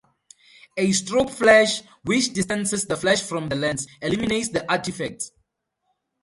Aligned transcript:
A 0.77 0.89
strobe 0.91 1.29
flash, 1.31 1.83
which 2.03 2.33
distances 2.33 2.85
the 2.87 2.97
flash 2.97 3.21
from 3.21 3.47
the 3.49 3.55
lens, 3.55 3.85
eliminates 4.01 4.49
the 4.49 4.67
artifacts. 4.67 5.31